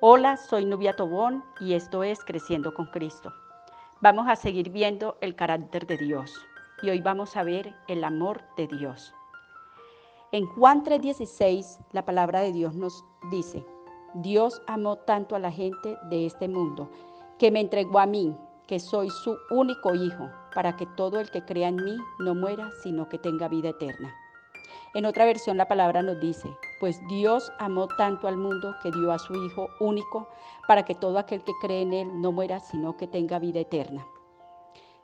[0.00, 3.32] Hola, soy Nubia Tobón y esto es Creciendo con Cristo.
[4.00, 6.32] Vamos a seguir viendo el carácter de Dios
[6.82, 9.12] y hoy vamos a ver el amor de Dios.
[10.30, 13.66] En Juan 3:16 la palabra de Dios nos dice,
[14.14, 16.88] Dios amó tanto a la gente de este mundo
[17.36, 18.36] que me entregó a mí,
[18.68, 22.70] que soy su único hijo, para que todo el que crea en mí no muera,
[22.84, 24.14] sino que tenga vida eterna.
[24.94, 26.48] En otra versión la palabra nos dice,
[26.80, 30.28] pues Dios amó tanto al mundo que dio a su Hijo único
[30.66, 34.06] para que todo aquel que cree en Él no muera, sino que tenga vida eterna.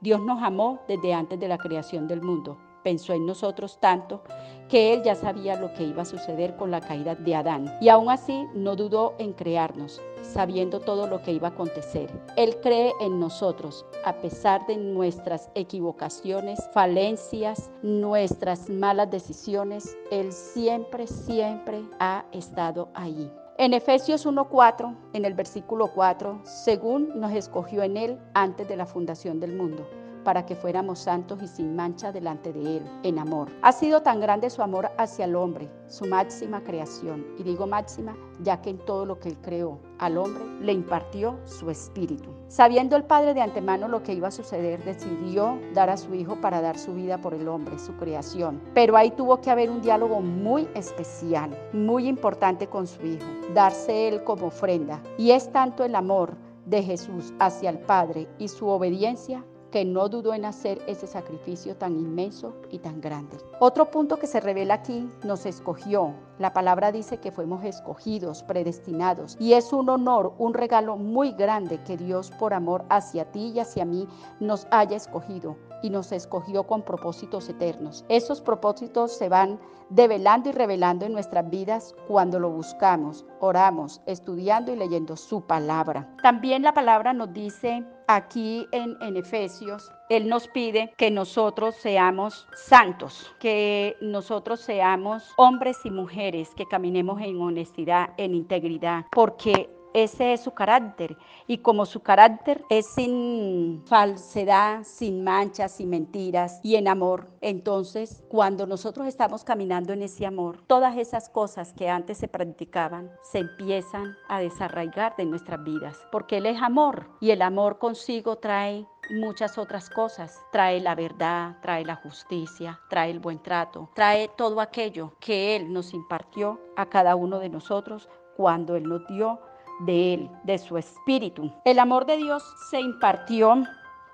[0.00, 4.22] Dios nos amó desde antes de la creación del mundo pensó en nosotros tanto
[4.68, 7.76] que Él ya sabía lo que iba a suceder con la caída de Adán.
[7.80, 10.00] Y aún así no dudó en crearnos,
[10.32, 12.10] sabiendo todo lo que iba a acontecer.
[12.36, 19.96] Él cree en nosotros, a pesar de nuestras equivocaciones, falencias, nuestras malas decisiones.
[20.10, 23.30] Él siempre, siempre ha estado ahí.
[23.58, 28.84] En Efesios 1.4, en el versículo 4, según nos escogió en Él antes de la
[28.84, 29.86] fundación del mundo
[30.26, 33.48] para que fuéramos santos y sin mancha delante de Él, en amor.
[33.62, 37.24] Ha sido tan grande su amor hacia el hombre, su máxima creación.
[37.38, 41.38] Y digo máxima, ya que en todo lo que Él creó al hombre le impartió
[41.44, 42.28] su espíritu.
[42.48, 46.40] Sabiendo el Padre de antemano lo que iba a suceder, decidió dar a su Hijo
[46.40, 48.60] para dar su vida por el hombre, su creación.
[48.74, 54.08] Pero ahí tuvo que haber un diálogo muy especial, muy importante con su Hijo, darse
[54.08, 55.00] Él como ofrenda.
[55.18, 59.44] Y es tanto el amor de Jesús hacia el Padre y su obediencia
[59.76, 63.36] que no dudó en hacer ese sacrificio tan inmenso y tan grande.
[63.60, 66.14] Otro punto que se revela aquí, nos escogió.
[66.38, 71.82] La palabra dice que fuimos escogidos, predestinados, y es un honor, un regalo muy grande
[71.84, 74.08] que Dios por amor hacia ti y hacia mí
[74.40, 78.04] nos haya escogido y nos escogió con propósitos eternos.
[78.08, 84.72] Esos propósitos se van develando y revelando en nuestras vidas cuando lo buscamos, oramos, estudiando
[84.72, 86.12] y leyendo su palabra.
[86.22, 92.48] También la palabra nos dice aquí en, en, Efesios, Él nos pide que nosotros seamos
[92.54, 100.34] santos, que nosotros seamos hombres y mujeres, que caminemos en honestidad, en integridad, porque ese
[100.34, 101.16] es su carácter.
[101.46, 108.22] Y como su carácter es sin falsedad, sin manchas, sin mentiras y en amor, entonces
[108.28, 113.38] cuando nosotros estamos caminando en ese amor, todas esas cosas que antes se practicaban se
[113.38, 115.96] empiezan a desarraigar de nuestras vidas.
[116.12, 120.38] Porque Él es amor y el amor consigo trae muchas otras cosas.
[120.52, 125.72] Trae la verdad, trae la justicia, trae el buen trato, trae todo aquello que Él
[125.72, 129.40] nos impartió a cada uno de nosotros cuando Él nos dio
[129.80, 131.52] de Él, de su Espíritu.
[131.64, 133.64] El amor de Dios se impartió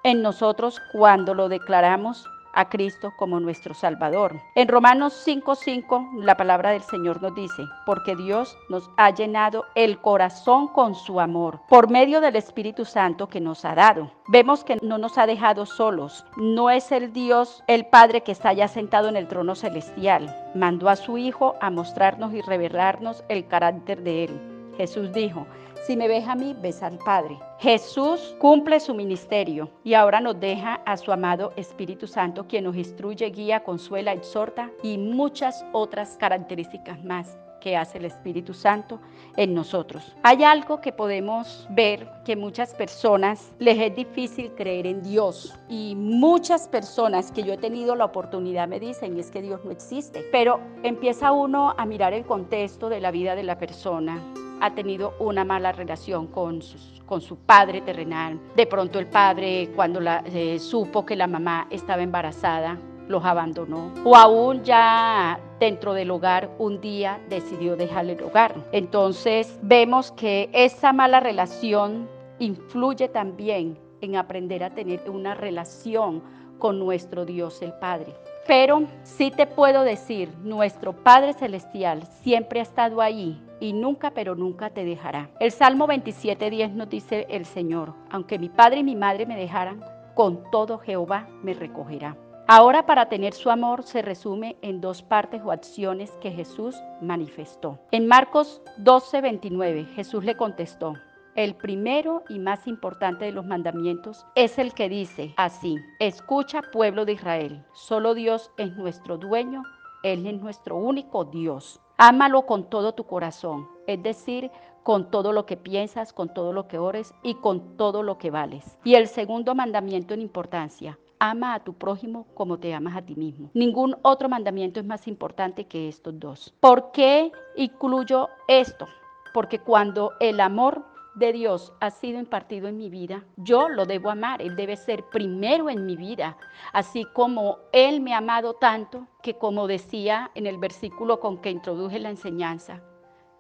[0.03, 4.39] en nosotros cuando lo declaramos a Cristo como nuestro Salvador.
[4.55, 9.99] En Romanos 5:5 la palabra del Señor nos dice, porque Dios nos ha llenado el
[9.99, 14.11] corazón con su amor por medio del Espíritu Santo que nos ha dado.
[14.29, 18.53] Vemos que no nos ha dejado solos, no es el Dios, el Padre que está
[18.53, 20.35] ya sentado en el trono celestial.
[20.55, 24.52] Mandó a su Hijo a mostrarnos y revelarnos el carácter de Él.
[24.77, 25.47] Jesús dijo,
[25.83, 27.39] si me ves a mí, ves al Padre.
[27.59, 32.77] Jesús cumple su ministerio y ahora nos deja a su amado Espíritu Santo, quien nos
[32.77, 39.01] instruye, guía, consuela, exhorta y muchas otras características más que hace el Espíritu Santo
[39.37, 40.15] en nosotros.
[40.23, 45.95] Hay algo que podemos ver que muchas personas les es difícil creer en Dios y
[45.97, 50.25] muchas personas que yo he tenido la oportunidad me dicen es que Dios no existe,
[50.31, 54.21] pero empieza uno a mirar el contexto de la vida de la persona
[54.63, 56.61] ha tenido una mala relación con,
[57.05, 58.39] con su padre terrenal.
[58.55, 62.79] De pronto el padre, cuando eh, supo que la mamá estaba embarazada,
[63.09, 63.93] los abandonó.
[64.05, 68.55] O aún ya dentro del hogar un día decidió dejarle el hogar.
[68.71, 72.09] Entonces vemos que esa mala relación
[72.39, 76.23] influye también en aprender a tener una relación
[76.61, 78.15] con nuestro Dios el Padre.
[78.47, 84.35] Pero sí te puedo decir, nuestro Padre Celestial siempre ha estado ahí y nunca, pero
[84.35, 85.31] nunca te dejará.
[85.39, 89.81] El Salmo 27.10 nos dice el Señor, aunque mi padre y mi madre me dejaran,
[90.15, 92.17] con todo Jehová me recogerá.
[92.49, 97.79] Ahora para tener su amor se resume en dos partes o acciones que Jesús manifestó.
[97.93, 100.95] En Marcos 12:29 Jesús le contestó,
[101.37, 107.05] el primero y más importante de los mandamientos es el que dice así, escucha pueblo
[107.05, 109.63] de Israel, solo Dios es nuestro dueño,
[110.03, 111.81] Él es nuestro único Dios.
[112.05, 114.51] Ámalo con todo tu corazón, es decir,
[114.83, 118.33] con todo lo que piensas, con todo lo que ores y con todo lo que
[118.33, 118.77] vales.
[118.83, 123.15] Y el segundo mandamiento en importancia, ama a tu prójimo como te amas a ti
[123.15, 123.51] mismo.
[123.55, 126.53] Ningún otro mandamiento es más importante que estos dos.
[126.59, 128.89] ¿Por qué incluyo esto?
[129.33, 130.85] porque cuando el amor
[131.15, 135.05] de Dios ha sido impartido en mi vida, yo lo debo amar, Él debe ser
[135.11, 136.37] primero en mi vida,
[136.73, 141.51] así como Él me ha amado tanto que como decía en el versículo con que
[141.51, 142.83] introduje la enseñanza,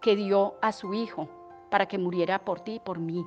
[0.01, 1.29] que dio a su Hijo
[1.71, 3.25] para que muriera por ti y por mí.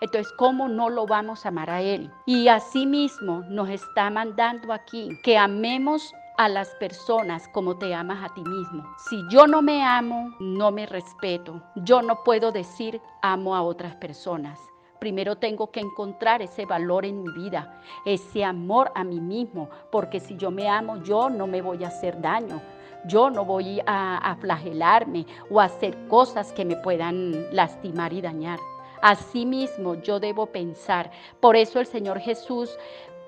[0.00, 2.10] Entonces, ¿cómo no lo vamos a amar a Él?
[2.24, 8.32] Y asimismo nos está mandando aquí que amemos a las personas como te amas a
[8.32, 8.84] ti mismo.
[9.10, 11.60] Si yo no me amo, no me respeto.
[11.74, 14.60] Yo no puedo decir amo a otras personas.
[15.00, 20.20] Primero tengo que encontrar ese valor en mi vida, ese amor a mí mismo, porque
[20.20, 22.62] si yo me amo, yo no me voy a hacer daño.
[23.04, 28.60] Yo no voy a, flagelarme o a hacer cosas que me puedan lastimar y dañar.
[29.02, 31.10] Asimismo, yo debo pensar.
[31.40, 32.76] Por eso el Señor Jesús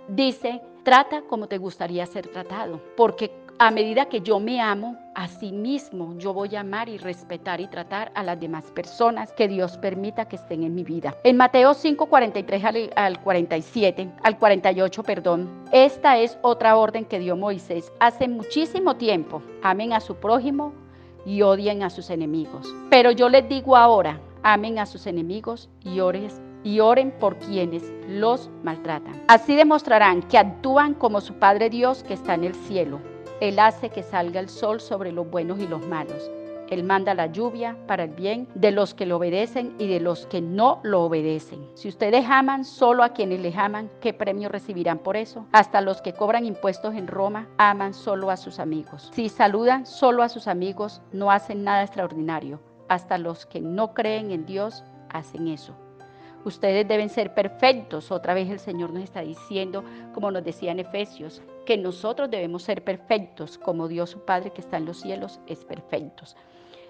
[0.09, 5.29] dice, trata como te gustaría ser tratado, porque a medida que yo me amo, a
[5.29, 9.49] sí mismo yo voy a amar y respetar y tratar a las demás personas que
[9.49, 11.15] Dios permita que estén en mi vida.
[11.25, 17.19] En Mateo 5, 43 al, al 47, al 48, perdón, esta es otra orden que
[17.19, 19.43] dio Moisés hace muchísimo tiempo.
[19.63, 20.73] Amen a su prójimo
[21.27, 22.75] y odien a sus enemigos.
[22.89, 27.83] Pero yo les digo ahora, amen a sus enemigos y ores y oren por quienes
[28.09, 29.23] los maltratan.
[29.29, 33.01] Así demostrarán que actúan como su Padre Dios que está en el cielo.
[33.41, 36.31] Él hace que salga el sol sobre los buenos y los malos.
[36.71, 40.27] Él manda la lluvia para el bien de los que lo obedecen y de los
[40.27, 41.67] que no lo obedecen.
[41.75, 45.47] Si ustedes aman solo a quienes les aman, ¿qué premio recibirán por eso?
[45.51, 49.11] Hasta los que cobran impuestos en Roma aman solo a sus amigos.
[49.13, 52.61] Si saludan solo a sus amigos, no hacen nada extraordinario.
[52.89, 55.75] Hasta los que no creen en Dios hacen eso.
[56.45, 58.11] Ustedes deben ser perfectos.
[58.11, 59.85] Otra vez el Señor nos está diciendo,
[60.15, 64.63] como nos decía en Efesios, que nosotros debemos ser perfectos, como Dios su Padre que
[64.63, 66.37] está en los cielos es perfectos.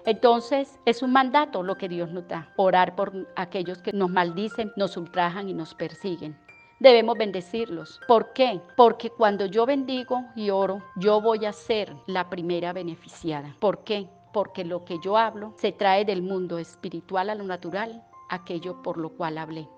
[0.06, 4.72] Entonces es un mandato lo que Dios nos da, orar por aquellos que nos maldicen,
[4.76, 6.38] nos ultrajan y nos persiguen.
[6.78, 8.00] Debemos bendecirlos.
[8.08, 8.58] ¿Por qué?
[8.76, 13.54] Porque cuando yo bendigo y oro, yo voy a ser la primera beneficiada.
[13.60, 14.08] ¿Por qué?
[14.32, 18.96] Porque lo que yo hablo se trae del mundo espiritual a lo natural aquello por
[18.96, 19.68] lo cual hablé.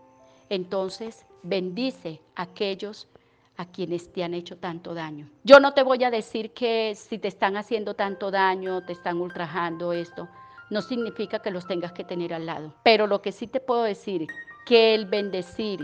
[0.48, 3.08] Entonces, bendice a aquellos
[3.56, 5.28] a quienes te han hecho tanto daño.
[5.44, 9.20] Yo no te voy a decir que si te están haciendo tanto daño, te están
[9.20, 10.28] ultrajando esto,
[10.70, 12.74] no significa que los tengas que tener al lado.
[12.82, 14.26] Pero lo que sí te puedo decir,
[14.64, 15.80] que el bendecir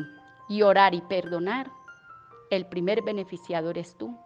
[0.48, 1.70] y orar y perdonar,
[2.50, 4.16] el primer beneficiado eres tú,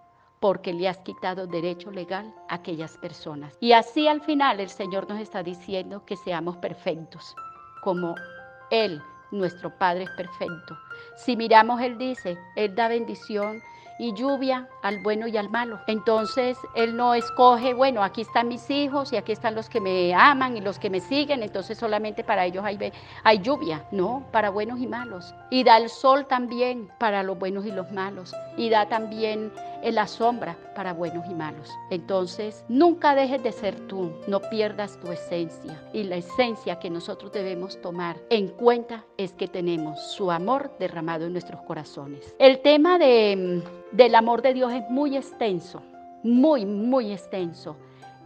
[0.41, 3.57] porque le has quitado derecho legal a aquellas personas.
[3.61, 7.35] Y así al final el Señor nos está diciendo que seamos perfectos
[7.83, 8.15] como
[8.71, 9.03] Él,
[9.33, 10.79] nuestro Padre es perfecto.
[11.17, 13.63] Si miramos, Él dice, Él da bendición
[13.99, 15.79] y lluvia al bueno y al malo.
[15.87, 20.13] Entonces Él no escoge, bueno, aquí están mis hijos y aquí están los que me
[20.13, 24.81] aman y los que me siguen, entonces solamente para ellos hay, lluvia, no, para buenos
[24.81, 25.35] y malos.
[25.51, 28.35] Y da el sol también para los buenos y los malos.
[28.57, 29.53] Y da también
[29.83, 31.71] en la sombra para buenos y malos.
[31.91, 35.81] Entonces, nunca dejes de ser tú, no pierdas tu esencia.
[35.93, 41.27] Y la esencia que nosotros debemos tomar en cuenta es que tenemos su amor derramado
[41.27, 42.35] en nuestros corazones.
[42.39, 43.63] El tema de,
[43.93, 45.81] del amor de Dios es muy extenso,
[46.23, 47.77] muy, muy extenso.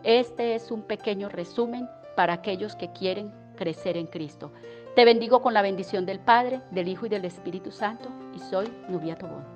[0.03, 4.53] Este es un pequeño resumen para aquellos que quieren crecer en Cristo.
[4.95, 8.67] Te bendigo con la bendición del Padre, del Hijo y del Espíritu Santo y soy
[8.89, 9.56] Nubia Tobón.